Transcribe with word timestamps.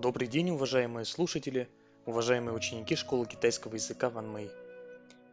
Добрый 0.00 0.28
день, 0.28 0.48
уважаемые 0.48 1.04
слушатели, 1.04 1.68
уважаемые 2.06 2.56
ученики 2.56 2.96
школы 2.96 3.26
китайского 3.26 3.74
языка 3.74 4.08
Ван 4.08 4.30
Мэй. 4.30 4.50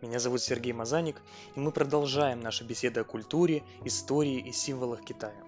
Меня 0.01 0.19
зовут 0.19 0.41
Сергей 0.41 0.73
Мазаник, 0.73 1.15
и 1.55 1.59
мы 1.61 1.71
продолжаем 1.71 2.41
наши 2.41 2.65
беседы 2.65 2.99
о 2.99 3.05
культуре, 3.05 3.63
истории 3.85 4.39
и 4.39 4.51
символах 4.51 5.05
Китая. 5.05 5.41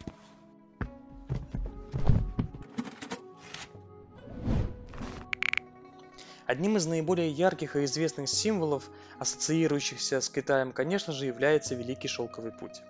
Одним 6.46 6.78
из 6.78 6.86
наиболее 6.86 7.30
ярких 7.30 7.76
и 7.76 7.84
известных 7.84 8.30
символов, 8.30 8.90
ассоциирующихся 9.18 10.22
с 10.22 10.30
Китаем, 10.30 10.72
конечно 10.72 11.12
же, 11.12 11.26
является 11.26 11.76
Великий 11.76 12.08
Шелковый 12.08 12.54
Путь. 12.54 12.82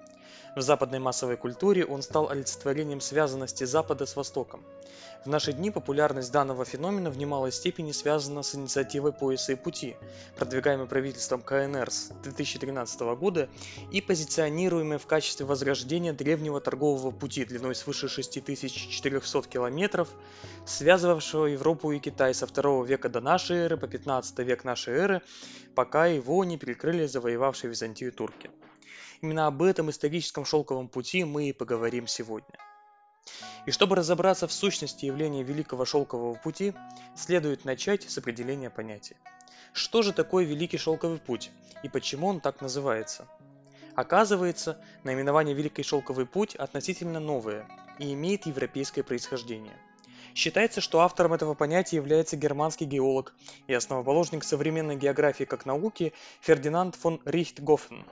В 0.55 0.61
западной 0.61 0.97
массовой 0.97 1.37
культуре 1.37 1.85
он 1.85 2.01
стал 2.01 2.29
олицетворением 2.29 3.01
связанности 3.01 3.65
Запада 3.65 4.07
с 4.07 4.15
Востоком. 4.15 4.63
В 5.23 5.27
наши 5.27 5.53
дни 5.53 5.69
популярность 5.69 6.31
данного 6.31 6.65
феномена 6.65 7.11
в 7.11 7.17
немалой 7.17 7.51
степени 7.51 7.91
связана 7.91 8.41
с 8.41 8.55
инициативой 8.55 9.13
«Пояса 9.13 9.51
и 9.51 9.55
пути», 9.55 9.95
продвигаемой 10.37 10.87
правительством 10.87 11.41
КНР 11.41 11.91
с 11.91 12.09
2013 12.23 13.01
года 13.15 13.47
и 13.91 14.01
позиционируемой 14.01 14.97
в 14.97 15.05
качестве 15.05 15.45
возрождения 15.45 16.13
древнего 16.13 16.59
торгового 16.59 17.11
пути 17.11 17.45
длиной 17.45 17.75
свыше 17.75 18.07
6400 18.07 19.43
километров, 19.43 20.09
связывавшего 20.65 21.45
Европу 21.45 21.91
и 21.91 21.99
Китай 21.99 22.33
со 22.33 22.47
2 22.47 22.85
века 22.85 23.09
до 23.09 23.21
нашей 23.21 23.57
эры 23.57 23.77
по 23.77 23.87
15 23.87 24.39
век 24.39 24.63
нашей 24.63 24.95
эры, 24.95 25.21
пока 25.75 26.07
его 26.07 26.43
не 26.43 26.57
перекрыли 26.57 27.05
завоевавшие 27.05 27.69
Византию 27.69 28.11
турки. 28.11 28.49
Именно 29.21 29.47
об 29.47 29.61
этом 29.61 29.89
историческом 29.89 30.45
шелковом 30.45 30.87
пути 30.87 31.23
мы 31.23 31.49
и 31.49 31.53
поговорим 31.53 32.07
сегодня. 32.07 32.57
И 33.65 33.71
чтобы 33.71 33.95
разобраться 33.95 34.47
в 34.47 34.53
сущности 34.53 35.05
явления 35.05 35.43
Великого 35.43 35.85
Шелкового 35.85 36.35
Пути, 36.35 36.73
следует 37.15 37.65
начать 37.65 38.09
с 38.09 38.17
определения 38.17 38.69
понятия. 38.69 39.17
Что 39.73 40.01
же 40.01 40.13
такое 40.13 40.45
Великий 40.45 40.77
Шелковый 40.77 41.19
Путь 41.19 41.51
и 41.83 41.89
почему 41.89 42.27
он 42.27 42.39
так 42.39 42.61
называется? 42.61 43.27
Оказывается, 43.95 44.81
наименование 45.03 45.53
Великий 45.53 45.83
Шелковый 45.83 46.25
Путь 46.25 46.55
относительно 46.55 47.19
новое 47.19 47.67
и 47.99 48.13
имеет 48.13 48.45
европейское 48.45 49.03
происхождение– 49.03 49.77
Считается, 50.39 50.79
что 50.79 51.01
автором 51.01 51.33
этого 51.33 51.53
понятия 51.53 51.97
является 51.97 52.37
германский 52.37 52.85
геолог 52.85 53.33
и 53.67 53.73
основоположник 53.73 54.45
современной 54.45 54.95
географии 54.95 55.43
как 55.43 55.65
науки 55.65 56.13
Фердинанд 56.39 56.95
фон 56.95 57.19
Рихтгофен, 57.25 58.05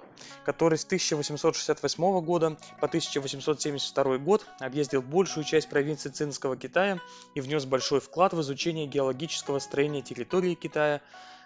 который 0.44 0.78
с 0.78 0.84
1868 0.84 2.19
года 2.25 2.58
по 2.81 2.88
1872 2.88 4.17
год 4.17 4.45
объездил 4.59 5.02
большую 5.02 5.45
часть 5.45 5.69
провинции 5.69 6.09
Цинского 6.09 6.58
Китая 6.58 7.00
и 7.34 7.39
внес 7.39 7.64
большой 7.64 8.02
вклад 8.02 8.34
в 8.34 8.41
изучение 8.41 8.88
геологического 8.88 9.59
строения 9.59 10.02
территории 10.02 10.56
Китая, 10.56 11.00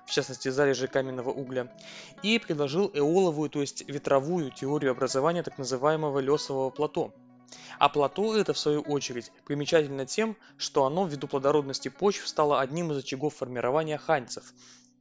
в 0.08 0.10
частности 0.10 0.50
залежи 0.50 0.88
каменного 0.88 1.30
угля, 1.30 1.72
и 2.24 2.40
предложил 2.40 2.90
эоловую, 2.92 3.52
то 3.52 3.62
есть 3.62 3.88
ветровую 3.88 4.50
теорию 4.50 4.94
образования 4.94 5.44
так 5.44 5.60
называемого 5.60 6.18
лесового 6.18 6.72
плато– 6.72 7.14
а 7.80 7.90
плато 7.90 8.36
это, 8.36 8.54
в 8.54 8.60
свою 8.60 8.82
очередь, 8.82 9.32
примечательно 9.46 10.06
тем, 10.06 10.38
что 10.58 10.86
оно 10.86 11.06
ввиду 11.06 11.28
плодородности 11.28 11.90
почв 11.90 12.28
стало 12.28 12.60
одним 12.60 12.92
из 12.92 12.98
очагов 12.98 13.36
формирования 13.36 13.98
ханьцев, 13.98 14.54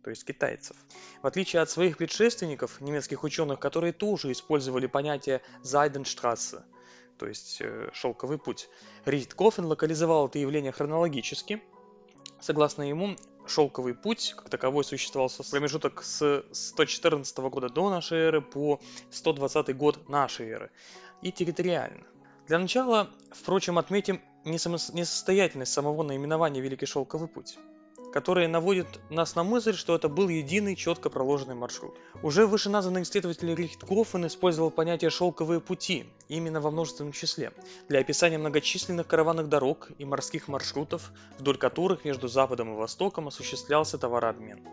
то 0.03 0.11
есть 0.11 0.25
китайцев. 0.25 0.77
В 1.23 1.27
отличие 1.27 1.63
от 1.63 1.71
своих 1.71 1.97
предшественников, 1.97 2.81
немецких 2.81 3.25
ученых, 3.25 3.61
которые 3.61 3.93
тоже 3.93 4.33
использовали 4.33 4.87
понятие 4.87 5.43
«Зайденштрассе», 5.63 6.63
то 7.19 7.27
есть 7.27 7.59
э, 7.61 7.91
«шелковый 7.93 8.39
путь», 8.39 8.69
Рихткофен 9.05 9.67
локализовал 9.67 10.29
это 10.29 10.39
явление 10.39 10.73
хронологически. 10.73 11.63
Согласно 12.41 12.83
ему, 12.83 13.17
шелковый 13.47 13.95
путь 13.95 14.35
как 14.37 14.49
таковой 14.49 14.85
существовал 14.85 15.29
с 15.29 15.43
промежуток 15.51 16.03
с 16.03 16.45
114 16.53 17.39
года 17.39 17.69
до 17.69 17.91
нашей 17.91 18.19
эры 18.19 18.41
по 18.41 18.81
120 19.11 19.77
год 19.77 20.09
нашей 20.09 20.49
эры 20.49 20.71
и 21.23 21.33
территориально. 21.33 22.07
Для 22.51 22.59
начала, 22.59 23.09
впрочем, 23.31 23.79
отметим 23.79 24.21
несостоятельность 24.45 25.73
самого 25.73 26.03
наименования 26.03 26.61
Великий 26.61 26.85
Шелковый 26.85 27.29
Путь 27.29 27.57
которое 28.13 28.49
наводит 28.49 29.01
нас 29.09 29.37
на 29.37 29.45
мысль, 29.45 29.75
что 29.75 29.95
это 29.95 30.09
был 30.09 30.29
единый 30.29 30.75
четко 30.75 31.11
проложенный 31.11 31.55
маршрут. 31.55 31.95
Уже 32.23 32.47
вышеназванный 32.47 33.03
исследователь 33.03 33.55
Рихтгофен 33.55 34.27
использовал 34.27 34.71
понятие 34.71 35.11
«шелковые 35.11 35.61
пути» 35.61 36.07
именно 36.29 36.61
во 36.61 36.71
множественном 36.71 37.13
числе 37.13 37.53
для 37.89 38.01
описания 38.01 38.39
многочисленных 38.39 39.07
караванных 39.07 39.49
дорог 39.49 39.91
и 39.99 40.05
морских 40.05 40.49
маршрутов, 40.49 41.13
вдоль 41.39 41.57
которых 41.57 42.05
между 42.05 42.29
Западом 42.29 42.75
и 42.75 42.77
Востоком 42.77 43.29
осуществлялся 43.29 43.99
товарообмен. 43.99 44.67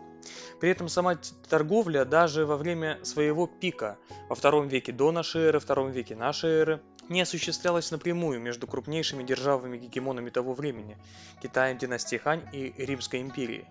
При 0.60 0.70
этом 0.70 0.88
сама 0.88 1.16
торговля 1.48 2.04
даже 2.04 2.44
во 2.44 2.56
время 2.56 2.98
своего 3.04 3.46
пика 3.46 3.98
во 4.28 4.34
втором 4.34 4.68
веке 4.68 4.92
до 4.92 5.12
нашей 5.12 5.42
эры, 5.42 5.60
втором 5.60 5.90
веке 5.90 6.16
нашей 6.16 6.50
эры 6.50 6.82
не 7.08 7.22
осуществлялась 7.22 7.90
напрямую 7.90 8.40
между 8.40 8.66
крупнейшими 8.66 9.22
державами-гегемонами 9.22 10.30
того 10.30 10.54
времени– 10.54 10.96
Китаем 11.42 11.78
династии 11.78 12.16
Хань 12.16 12.42
и 12.52 12.74
Римской 12.76 13.20
империей. 13.20 13.66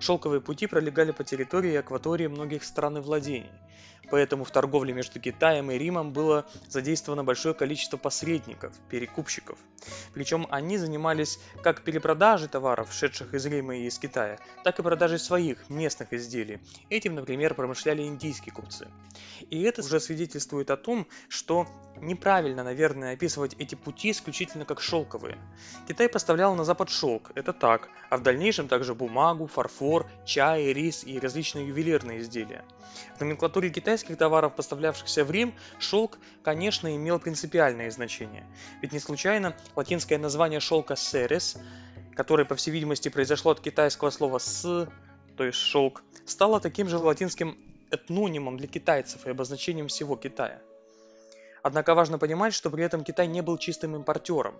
Шелковые 0.00 0.40
пути 0.40 0.66
пролегали 0.66 1.12
по 1.12 1.24
территории 1.24 1.72
и 1.72 1.76
акватории 1.76 2.26
многих 2.26 2.64
стран 2.64 2.98
и 2.98 3.00
владений, 3.00 3.50
Поэтому 4.10 4.44
в 4.44 4.50
торговле 4.50 4.94
между 4.94 5.18
Китаем 5.18 5.70
и 5.70 5.78
Римом 5.78 6.12
было 6.12 6.46
задействовано 6.68 7.24
большое 7.24 7.54
количество 7.54 7.96
посредников, 7.96 8.72
перекупщиков. 8.88 9.58
Причем 10.14 10.46
они 10.50 10.78
занимались 10.78 11.38
как 11.62 11.82
перепродажей 11.82 12.48
товаров, 12.48 12.92
шедших 12.92 13.34
из 13.34 13.46
Рима 13.46 13.76
и 13.76 13.86
из 13.86 13.98
Китая, 13.98 14.38
так 14.62 14.78
и 14.78 14.82
продажей 14.82 15.18
своих 15.18 15.68
местных 15.68 16.12
изделий. 16.12 16.60
Этим, 16.88 17.14
например, 17.14 17.54
промышляли 17.54 18.02
индийские 18.02 18.52
купцы. 18.52 18.88
И 19.50 19.62
это 19.62 19.82
уже 19.82 19.98
свидетельствует 19.98 20.70
о 20.70 20.76
том, 20.76 21.06
что 21.28 21.66
неправильно, 21.96 22.62
наверное, 22.62 22.75
описывать 22.84 23.54
эти 23.58 23.74
пути 23.74 24.10
исключительно 24.10 24.64
как 24.64 24.80
шелковые. 24.80 25.38
Китай 25.88 26.08
поставлял 26.08 26.54
на 26.54 26.64
Запад 26.64 26.90
шелк, 26.90 27.30
это 27.34 27.52
так, 27.52 27.88
а 28.10 28.16
в 28.16 28.22
дальнейшем 28.22 28.68
также 28.68 28.94
бумагу, 28.94 29.46
фарфор, 29.46 30.06
чай, 30.24 30.72
рис 30.72 31.04
и 31.04 31.18
различные 31.18 31.68
ювелирные 31.68 32.20
изделия. 32.20 32.64
В 33.16 33.20
номенклатуре 33.20 33.70
китайских 33.70 34.16
товаров, 34.16 34.54
поставлявшихся 34.54 35.24
в 35.24 35.30
Рим, 35.30 35.54
шелк, 35.78 36.18
конечно, 36.42 36.94
имел 36.94 37.18
принципиальное 37.18 37.90
значение. 37.90 38.46
Ведь 38.82 38.92
не 38.92 38.98
случайно 38.98 39.56
латинское 39.74 40.18
название 40.18 40.60
шелка 40.60 40.96
«серес», 40.96 41.56
которое, 42.14 42.44
по 42.44 42.54
всей 42.54 42.70
видимости, 42.70 43.08
произошло 43.08 43.52
от 43.52 43.60
китайского 43.60 44.10
слова 44.10 44.38
«с», 44.38 44.88
то 45.36 45.44
есть 45.44 45.58
шелк, 45.58 46.02
стало 46.24 46.60
таким 46.60 46.88
же 46.88 46.98
латинским 46.98 47.58
этнонимом 47.90 48.56
для 48.56 48.66
китайцев 48.66 49.26
и 49.26 49.30
обозначением 49.30 49.88
всего 49.88 50.16
Китая. 50.16 50.60
Однако 51.66 51.96
важно 51.96 52.16
понимать, 52.16 52.54
что 52.54 52.70
при 52.70 52.84
этом 52.84 53.02
Китай 53.02 53.26
не 53.26 53.40
был 53.40 53.58
чистым 53.58 53.96
импортером. 53.96 54.54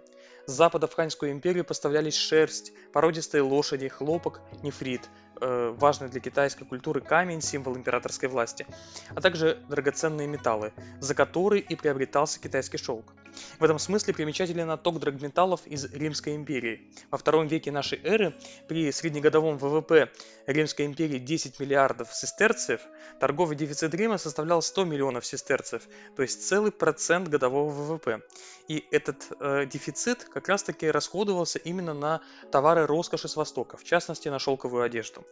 С 0.47 0.53
запада 0.53 0.89
в 0.89 0.94
Ханьскую 0.94 1.31
империю 1.31 1.65
поставлялись 1.65 2.17
шерсть, 2.17 2.72
породистые 2.93 3.43
лошади, 3.43 3.87
хлопок, 3.87 4.41
нефрит, 4.65 5.03
важный 5.41 6.09
для 6.09 6.21
китайской 6.21 6.65
культуры 6.65 7.01
камень, 7.01 7.41
символ 7.41 7.77
императорской 7.77 8.29
власти, 8.29 8.67
а 9.15 9.21
также 9.21 9.59
драгоценные 9.69 10.27
металлы, 10.27 10.73
за 11.01 11.15
которые 11.15 11.63
и 11.63 11.77
приобретался 11.77 12.41
китайский 12.41 12.79
шелк. 12.79 13.13
В 13.59 13.65
этом 13.65 13.79
смысле 13.79 14.15
примечателен 14.15 14.71
отток 14.71 14.99
драгметаллов 14.99 15.67
из 15.67 15.85
Римской 15.93 16.35
империи. 16.35 16.91
Во 17.11 17.19
втором 17.19 17.47
веке 17.47 17.71
нашей 17.71 18.01
эры 18.03 18.35
при 18.69 18.91
среднегодовом 18.93 19.59
ВВП 19.59 20.11
Римской 20.47 20.87
империи 20.87 21.19
10 21.19 21.61
миллиардов 21.61 22.15
сестерцев, 22.15 22.81
торговый 23.21 23.57
дефицит 23.57 23.95
Рима 23.95 24.19
составлял 24.19 24.63
100 24.63 24.85
миллионов 24.85 25.27
сестерцев, 25.27 25.83
то 26.15 26.23
есть 26.23 26.47
целый 26.47 26.73
процент 26.73 27.29
годового 27.29 27.71
ВВП. 27.71 28.23
И 28.69 28.85
этот 28.91 29.29
э, 29.39 29.67
дефицит 29.67 30.25
как 30.25 30.49
раз 30.49 30.62
таки 30.62 30.91
расходовался 30.91 31.59
именно 31.59 31.94
на 31.94 32.21
товары 32.50 32.87
роскоши 32.87 33.29
с 33.29 33.37
Востока, 33.37 33.77
в 33.77 33.85
частности 33.85 34.29
на 34.29 34.39
шелковую 34.39 34.82
одежду. 34.82 35.25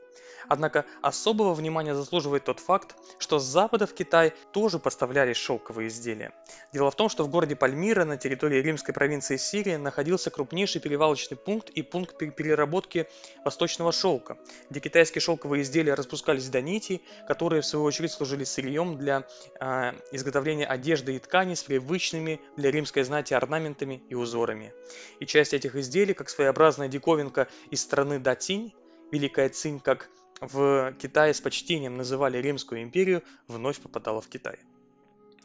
Однако 0.49 0.85
особого 1.03 1.55
внимания 1.55 1.95
заслуживает 1.95 2.45
тот 2.45 2.61
факт, 2.61 2.95
что 3.19 3.39
с 3.39 3.45
Запада 3.45 3.87
в 3.87 3.95
Китай 3.95 4.33
тоже 4.53 4.79
поставлялись 4.79 5.37
шелковые 5.37 5.89
изделия. 5.89 6.33
Дело 6.73 6.91
в 6.91 6.97
том, 6.97 7.09
что 7.09 7.25
в 7.25 7.29
городе 7.29 7.57
Пальмира 7.57 8.05
на 8.05 8.17
территории 8.17 8.61
римской 8.61 8.95
провинции 8.95 9.37
Сирии 9.37 9.77
находился 9.77 10.31
крупнейший 10.31 10.81
перевалочный 10.81 11.37
пункт 11.37 11.71
и 11.71 11.83
пункт 11.83 12.17
переработки 12.19 13.09
восточного 13.45 13.93
шелка, 13.93 14.39
где 14.71 14.81
китайские 14.81 15.23
шелковые 15.23 15.63
изделия 15.63 15.95
распускались 15.95 16.49
до 16.49 16.61
нитей, 16.61 17.03
которые 17.27 17.63
в 17.63 17.67
свою 17.67 17.85
очередь 17.85 18.13
служили 18.13 18.45
сырьем 18.45 18.99
для 18.99 19.27
э, 19.61 19.93
изготовления 20.13 20.67
одежды 20.67 21.17
и 21.17 21.19
тканей 21.19 21.57
с 21.57 21.63
привычными 21.63 22.41
для 22.57 22.71
римской 22.71 23.03
знати 23.05 23.35
орнаментами 23.35 24.03
и 24.09 24.15
узорами. 24.15 24.73
И 25.21 25.27
часть 25.27 25.55
этих 25.55 25.77
изделий, 25.77 26.15
как 26.15 26.29
своеобразная 26.29 26.89
диковинка 26.89 27.49
из 27.71 27.81
страны 27.81 28.19
Датинь, 28.19 28.75
Великая 29.15 29.49
Цинь, 29.49 29.79
как 29.79 30.11
в 30.41 30.93
Китае 30.99 31.35
с 31.35 31.41
почтением 31.41 31.97
называли 31.97 32.39
Римскую 32.39 32.83
империю, 32.83 33.23
вновь 33.47 33.79
попадала 33.79 34.21
в 34.21 34.27
Китай. 34.27 34.59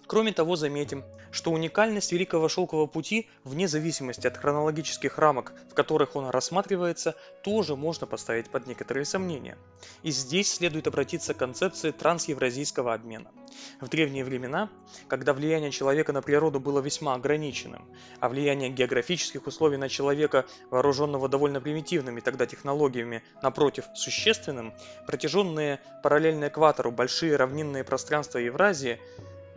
Кроме 0.10 0.34
того, 0.34 0.56
заметим, 0.56 1.04
что 1.30 1.52
уникальность 1.52 2.12
Великого 2.12 2.50
Шелкового 2.50 2.88
Пути, 2.88 3.30
вне 3.44 3.68
зависимости 3.68 4.26
от 4.26 4.38
хронологических 4.38 5.20
рамок, 5.20 5.54
в 5.70 5.76
которых 5.76 6.16
он 6.16 6.30
рассматривается, 6.30 7.16
тоже 7.44 7.76
можно 7.76 8.08
поставить 8.08 8.50
под 8.50 8.66
некоторые 8.66 9.06
сомнения. 9.06 9.56
И 10.02 10.10
здесь 10.10 10.52
следует 10.52 10.88
обратиться 10.88 11.36
к 11.36 11.38
концепции 11.38 11.92
трансевразийского 11.92 12.96
обмена. 12.96 13.30
В 13.82 13.88
древние 13.88 14.26
времена, 14.26 14.72
когда 15.08 15.32
влияние 15.32 15.70
человека 15.70 16.12
на 16.12 16.24
природу 16.24 16.60
было 16.60 16.80
весьма 16.80 17.14
ограниченным, 17.14 17.86
а 18.20 18.30
влияние 18.30 18.72
географических 18.72 19.46
условий 19.46 19.78
на 19.78 19.90
человека, 19.90 20.48
вооруженного 20.72 21.30
довольно 21.30 21.62
примитивными 21.62 22.20
тогда 22.20 22.48
технологиями, 22.48 23.22
напротив, 23.44 23.86
существенным, 23.94 24.74
протяженные 25.06 25.80
параллельно 26.02 26.48
экватору 26.48 26.92
большие 26.92 27.36
равнинные 27.36 27.84
пространства 27.84 28.40
Евразии– 28.40 29.00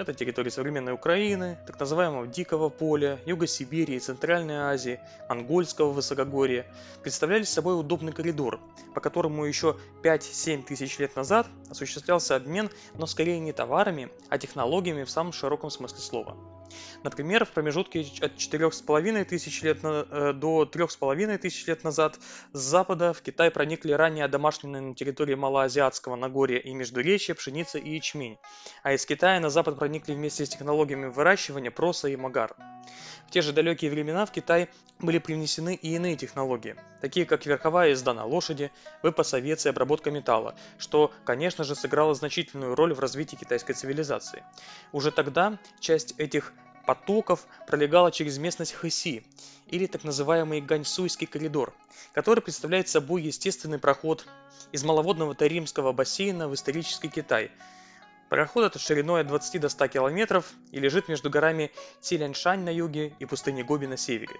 это 0.02 0.14
территории 0.14 0.50
современной 0.50 0.92
Украины, 0.92 1.58
так 1.66 1.78
называемого 1.80 2.26
Дикого 2.26 2.68
поля, 2.68 3.18
Юга 3.24 3.46
Сибири 3.46 3.96
и 3.96 4.00
Центральной 4.00 4.56
Азии, 4.56 5.00
Монгольского 5.28 5.90
высокогорья, 5.90 6.66
представляли 7.02 7.44
собой 7.44 7.78
удобный 7.78 8.12
коридор, 8.12 8.60
по 8.94 9.00
которому 9.00 9.44
еще 9.44 9.76
5-7 10.02 10.64
тысяч 10.64 10.98
лет 10.98 11.16
назад 11.16 11.46
осуществлялся 11.70 12.36
обмен, 12.36 12.70
но 12.94 13.06
скорее 13.06 13.38
не 13.38 13.52
товарами, 13.52 14.10
а 14.28 14.38
технологиями 14.38 15.04
в 15.04 15.10
самом 15.10 15.32
широком 15.32 15.70
смысле 15.70 15.98
слова. 15.98 16.36
Например, 17.02 17.44
в 17.44 17.50
промежутке 17.50 18.06
от 18.20 18.36
4,5 18.36 19.24
тысяч 19.24 19.62
лет 19.62 19.82
на, 19.82 20.06
э, 20.08 20.32
до 20.32 20.64
3,5 20.64 21.38
тысяч 21.38 21.66
лет 21.66 21.84
назад 21.84 22.18
с 22.52 22.60
запада 22.60 23.12
в 23.12 23.22
Китай 23.22 23.50
проникли 23.50 23.92
ранее 23.92 24.28
домашние 24.28 24.80
на 24.80 24.94
территории 24.94 25.34
Малоазиатского 25.34 26.16
Нагорья 26.16 26.58
и 26.58 26.72
Междуречья 26.74 27.34
пшеница 27.34 27.78
и 27.78 27.94
ячмень, 27.94 28.38
а 28.82 28.92
из 28.92 29.04
Китая 29.06 29.40
на 29.40 29.50
запад 29.50 29.78
проникли 29.78 30.14
вместе 30.14 30.46
с 30.46 30.48
технологиями 30.48 31.06
выращивания 31.06 31.70
проса 31.70 32.08
и 32.08 32.16
магар. 32.16 32.54
В 33.26 33.30
те 33.30 33.40
же 33.40 33.52
далекие 33.52 33.90
времена 33.90 34.26
в 34.26 34.32
Китай 34.32 34.68
были 34.98 35.18
привнесены 35.18 35.74
и 35.74 35.94
иные 35.94 36.16
технологии, 36.16 36.76
такие 37.00 37.26
как 37.26 37.46
верховая 37.46 37.90
езда 37.90 38.14
на 38.14 38.24
лошади, 38.24 38.70
выпас 39.02 39.34
овец 39.34 39.66
и 39.66 39.68
обработка 39.68 40.10
металла, 40.10 40.54
что, 40.78 41.12
конечно 41.24 41.64
же, 41.64 41.74
сыграло 41.74 42.14
значительную 42.14 42.74
роль 42.74 42.92
в 42.92 43.00
развитии 43.00 43.36
китайской 43.36 43.72
цивилизации. 43.72 44.44
Уже 44.92 45.10
тогда 45.10 45.58
часть 45.80 46.14
этих 46.18 46.52
потоков 46.86 47.46
пролегала 47.66 48.10
через 48.10 48.38
местность 48.38 48.72
Хэси, 48.72 49.24
или 49.68 49.86
так 49.86 50.04
называемый 50.04 50.60
Ганьсуйский 50.60 51.26
коридор, 51.26 51.72
который 52.12 52.40
представляет 52.40 52.88
собой 52.88 53.22
естественный 53.22 53.78
проход 53.78 54.26
из 54.70 54.84
маловодного 54.84 55.34
Таримского 55.34 55.92
бассейна 55.92 56.48
в 56.48 56.54
исторический 56.54 57.08
Китай. 57.08 57.50
Проход 58.28 58.64
этот 58.64 58.82
шириной 58.82 59.22
от 59.22 59.28
20 59.28 59.60
до 59.60 59.68
100 59.68 59.88
километров 59.88 60.52
и 60.70 60.80
лежит 60.80 61.08
между 61.08 61.30
горами 61.30 61.70
Циляншань 62.00 62.60
на 62.60 62.70
юге 62.70 63.14
и 63.18 63.24
пустыней 63.26 63.62
Гоби 63.62 63.86
на 63.86 63.96
севере. 63.96 64.36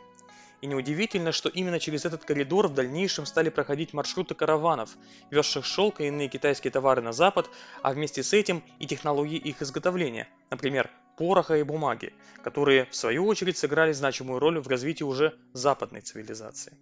И 0.63 0.67
неудивительно, 0.67 1.33
что 1.33 1.49
именно 1.49 1.81
через 1.81 2.05
этот 2.05 2.25
коридор 2.25 2.69
в 2.69 2.75
дальнейшем 2.75 3.27
стали 3.27 3.51
проходить 3.51 3.93
маршруты 3.93 4.35
караванов, 4.35 4.97
везших 5.31 5.67
шелк 5.67 6.01
и 6.01 6.07
иные 6.07 6.29
китайские 6.29 6.71
товары 6.71 7.03
на 7.03 7.13
запад, 7.13 7.51
а 7.83 7.93
вместе 7.93 8.23
с 8.23 8.33
этим 8.33 8.63
и 8.79 8.87
технологии 8.87 9.39
их 9.39 9.61
изготовления, 9.61 10.29
например, 10.51 10.89
пороха 11.17 11.57
и 11.57 11.63
бумаги, 11.63 12.13
которые 12.43 12.87
в 12.87 12.97
свою 12.97 13.27
очередь 13.27 13.59
сыграли 13.59 13.93
значимую 13.93 14.39
роль 14.39 14.61
в 14.61 14.69
развитии 14.69 15.05
уже 15.05 15.39
западной 15.53 16.01
цивилизации. 16.01 16.77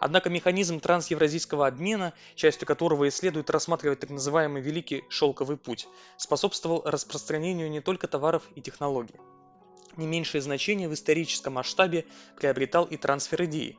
Однако 0.00 0.30
механизм 0.30 0.80
трансевразийского 0.80 1.68
обмена, 1.68 2.12
частью 2.34 2.66
которого 2.66 3.04
и 3.04 3.10
следует 3.10 3.50
рассматривать 3.50 4.00
так 4.00 4.10
называемый 4.10 4.60
Великий 4.60 5.04
Шелковый 5.08 5.56
Путь, 5.56 5.86
способствовал 6.16 6.82
распространению 6.84 7.70
не 7.70 7.80
только 7.80 8.08
товаров 8.08 8.42
и 8.56 8.60
технологий. 8.60 9.14
Не 9.96 10.08
меньшее 10.08 10.42
значение 10.42 10.88
в 10.88 10.94
историческом 10.94 11.52
масштабе 11.52 12.04
приобретал 12.36 12.84
и 12.84 12.96
трансфер 12.96 13.44
идеи. 13.44 13.78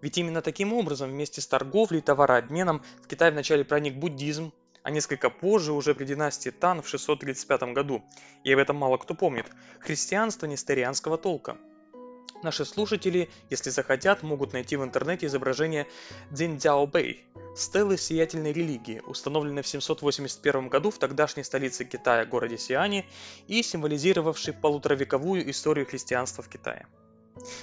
Ведь 0.00 0.16
именно 0.18 0.42
таким 0.42 0.72
образом 0.72 1.10
вместе 1.10 1.40
с 1.40 1.46
торговлей 1.48 1.98
и 1.98 2.02
товарообменом 2.02 2.84
в 3.02 3.08
Китай 3.08 3.32
вначале 3.32 3.64
проник 3.64 3.94
буддизм, 3.94 4.52
а 4.84 4.90
несколько 4.90 5.30
позже, 5.30 5.72
уже 5.72 5.94
при 5.94 6.04
династии 6.04 6.50
Тан 6.50 6.82
в 6.82 6.88
635 6.88 7.62
году, 7.72 8.04
и 8.44 8.52
об 8.52 8.60
этом 8.60 8.76
мало 8.76 8.98
кто 8.98 9.14
помнит, 9.14 9.46
христианство 9.80 10.46
несторианского 10.46 11.18
толка. 11.18 11.56
Наши 12.42 12.66
слушатели, 12.66 13.30
если 13.48 13.70
захотят, 13.70 14.22
могут 14.22 14.52
найти 14.52 14.76
в 14.76 14.84
интернете 14.84 15.26
изображение 15.26 15.86
Цзиньцзяобэй, 16.34 17.24
стелы 17.56 17.96
сиятельной 17.96 18.52
религии, 18.52 19.00
установленной 19.06 19.62
в 19.62 19.66
781 19.66 20.68
году 20.68 20.90
в 20.90 20.98
тогдашней 20.98 21.44
столице 21.44 21.86
Китая, 21.86 22.26
городе 22.26 22.58
Сиане, 22.58 23.06
и 23.48 23.62
символизировавшей 23.62 24.52
полуторавековую 24.52 25.50
историю 25.50 25.86
христианства 25.86 26.42
в 26.44 26.48
Китае. 26.50 26.86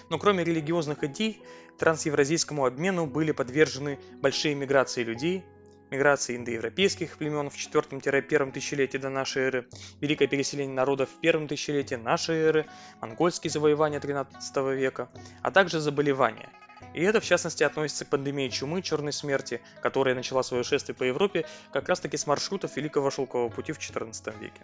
Но 0.09 0.17
кроме 0.17 0.43
религиозных 0.43 1.03
идей, 1.03 1.39
трансевразийскому 1.77 2.65
обмену 2.65 3.05
были 3.05 3.31
подвержены 3.31 3.99
большие 4.21 4.55
миграции 4.55 5.03
людей, 5.03 5.45
миграции 5.91 6.37
индоевропейских 6.37 7.17
племен 7.17 7.49
в 7.49 7.55
4-1 7.55 8.51
тысячелетии 8.51 8.97
до 8.97 9.09
нашей 9.09 9.43
эры, 9.43 9.67
великое 9.99 10.27
переселение 10.27 10.73
народов 10.73 11.09
в 11.09 11.19
первом 11.19 11.47
тысячелетии 11.47 11.95
нашей 11.95 12.37
эры, 12.37 12.65
монгольские 13.01 13.51
завоевания 13.51 13.99
13 13.99 14.57
века, 14.75 15.09
а 15.43 15.51
также 15.51 15.79
заболевания. 15.79 16.49
И 16.93 17.03
это 17.03 17.19
в 17.21 17.25
частности 17.25 17.63
относится 17.63 18.05
к 18.05 18.09
пандемии 18.09 18.49
чумы 18.49 18.81
черной 18.81 19.13
смерти, 19.13 19.61
которая 19.81 20.15
начала 20.15 20.43
свое 20.43 20.63
шествие 20.63 20.95
по 20.95 21.03
Европе 21.03 21.45
как 21.71 21.87
раз 21.87 21.99
таки 21.99 22.17
с 22.17 22.25
маршрутов 22.25 22.75
Великого 22.75 23.11
Шелкового 23.11 23.49
пути 23.49 23.71
в 23.71 23.79
XIV 23.79 24.39
веке. 24.39 24.61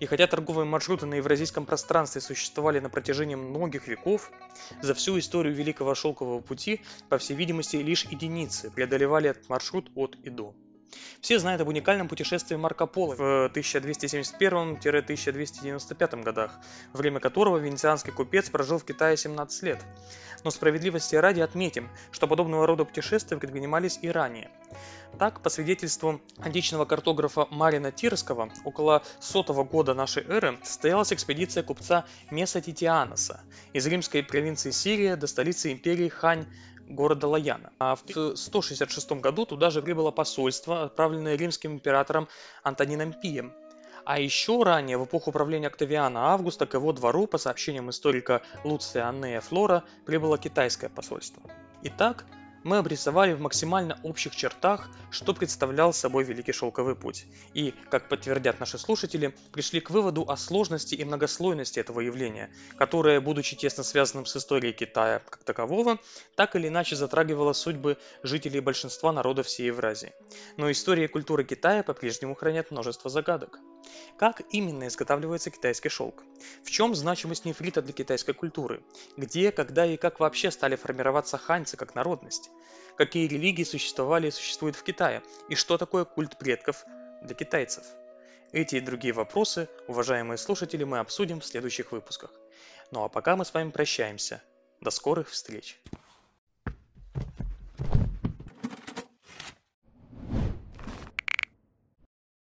И 0.00 0.06
хотя 0.06 0.26
торговые 0.26 0.64
маршруты 0.64 1.06
на 1.06 1.14
евразийском 1.14 1.66
пространстве 1.66 2.20
существовали 2.20 2.80
на 2.80 2.90
протяжении 2.90 3.34
многих 3.34 3.88
веков, 3.88 4.30
за 4.82 4.94
всю 4.94 5.18
историю 5.18 5.54
Великого 5.54 5.94
Шелкового 5.94 6.40
пути, 6.40 6.80
по 7.08 7.18
всей 7.18 7.36
видимости, 7.36 7.76
лишь 7.76 8.04
единицы 8.04 8.70
преодолевали 8.70 9.30
этот 9.30 9.48
маршрут 9.48 9.90
от 9.94 10.16
и 10.22 10.30
до. 10.30 10.54
Все 11.20 11.38
знают 11.38 11.60
об 11.60 11.68
уникальном 11.68 12.08
путешествии 12.08 12.56
Марко 12.56 12.86
Поло 12.86 13.14
в 13.16 13.52
1271-1295 13.54 16.22
годах, 16.22 16.58
время 16.92 17.20
которого 17.20 17.58
венецианский 17.58 18.12
купец 18.12 18.50
прожил 18.50 18.78
в 18.78 18.84
Китае 18.84 19.16
17 19.16 19.62
лет. 19.64 19.84
Но 20.44 20.50
справедливости 20.50 21.16
ради 21.16 21.40
отметим, 21.40 21.88
что 22.12 22.28
подобного 22.28 22.64
рода 22.66 22.84
путешествия 22.84 23.36
предпринимались 23.36 23.98
и 24.02 24.08
ранее. 24.08 24.50
Так, 25.18 25.42
по 25.42 25.50
свидетельству 25.50 26.20
античного 26.38 26.84
картографа 26.84 27.48
Марина 27.50 27.90
Тирского, 27.90 28.52
около 28.64 29.02
сотого 29.20 29.64
года 29.64 29.94
нашей 29.94 30.22
эры 30.24 30.58
состоялась 30.62 31.12
экспедиция 31.12 31.64
купца 31.64 32.04
Меса 32.30 32.60
Титианоса 32.60 33.40
из 33.72 33.86
римской 33.86 34.22
провинции 34.22 34.70
Сирия 34.70 35.16
до 35.16 35.26
столицы 35.26 35.72
империи 35.72 36.08
Хань 36.08 36.46
города 36.88 37.26
Лаяна. 37.28 37.70
А 37.78 37.94
в 37.94 38.36
166 38.36 39.12
году 39.12 39.46
туда 39.46 39.70
же 39.70 39.82
прибыло 39.82 40.10
посольство, 40.10 40.84
отправленное 40.84 41.36
римским 41.36 41.72
императором 41.72 42.28
Антонином 42.62 43.12
Пием. 43.12 43.52
А 44.04 44.18
еще 44.18 44.62
ранее, 44.62 44.96
в 44.96 45.04
эпоху 45.04 45.32
правления 45.32 45.66
Октавиана 45.66 46.32
Августа, 46.32 46.66
к 46.66 46.74
его 46.74 46.92
двору, 46.92 47.26
по 47.26 47.36
сообщениям 47.36 47.90
историка 47.90 48.40
Луция 48.64 49.06
Аннея 49.06 49.42
Флора, 49.42 49.84
прибыло 50.06 50.38
китайское 50.38 50.88
посольство. 50.88 51.42
Итак, 51.82 52.24
мы 52.64 52.78
обрисовали 52.78 53.32
в 53.32 53.40
максимально 53.40 53.98
общих 54.02 54.34
чертах, 54.34 54.90
что 55.10 55.34
представлял 55.34 55.92
собой 55.92 56.24
Великий 56.24 56.52
Шелковый 56.52 56.96
Путь. 56.96 57.26
И, 57.54 57.74
как 57.90 58.08
подтвердят 58.08 58.60
наши 58.60 58.78
слушатели, 58.78 59.34
пришли 59.52 59.80
к 59.80 59.90
выводу 59.90 60.24
о 60.28 60.36
сложности 60.36 60.94
и 60.94 61.04
многослойности 61.04 61.80
этого 61.80 62.00
явления, 62.00 62.50
которое, 62.76 63.20
будучи 63.20 63.56
тесно 63.56 63.82
связанным 63.82 64.26
с 64.26 64.36
историей 64.36 64.72
Китая 64.72 65.20
как 65.20 65.44
такового, 65.44 65.98
так 66.34 66.56
или 66.56 66.68
иначе 66.68 66.96
затрагивало 66.96 67.52
судьбы 67.52 67.98
жителей 68.22 68.60
большинства 68.60 69.12
народов 69.12 69.46
всей 69.46 69.66
Евразии. 69.66 70.12
Но 70.56 70.70
история 70.70 71.04
и 71.04 71.08
культура 71.08 71.44
Китая 71.44 71.82
по-прежнему 71.82 72.34
хранят 72.34 72.70
множество 72.70 73.10
загадок. 73.10 73.58
Как 74.16 74.42
именно 74.50 74.88
изготавливается 74.88 75.50
китайский 75.50 75.88
шелк? 75.88 76.24
В 76.64 76.70
чем 76.70 76.94
значимость 76.94 77.44
нефрита 77.44 77.82
для 77.82 77.92
китайской 77.92 78.32
культуры? 78.32 78.82
Где, 79.16 79.52
когда 79.52 79.86
и 79.86 79.96
как 79.96 80.20
вообще 80.20 80.50
стали 80.50 80.76
формироваться 80.76 81.38
ханьцы 81.38 81.76
как 81.76 81.94
народность? 81.94 82.50
Какие 82.96 83.28
религии 83.28 83.64
существовали 83.64 84.28
и 84.28 84.32
существуют 84.32 84.76
в 84.76 84.82
Китае? 84.82 85.22
И 85.48 85.54
что 85.54 85.78
такое 85.78 86.04
культ 86.04 86.36
предков 86.36 86.84
для 87.22 87.34
китайцев? 87.34 87.84
Эти 88.50 88.76
и 88.76 88.80
другие 88.80 89.12
вопросы, 89.12 89.68
уважаемые 89.86 90.38
слушатели, 90.38 90.82
мы 90.82 90.98
обсудим 90.98 91.40
в 91.40 91.44
следующих 91.44 91.92
выпусках. 91.92 92.32
Ну 92.90 93.04
а 93.04 93.08
пока 93.08 93.36
мы 93.36 93.44
с 93.44 93.54
вами 93.54 93.70
прощаемся. 93.70 94.42
До 94.80 94.90
скорых 94.90 95.28
встреч! 95.28 95.78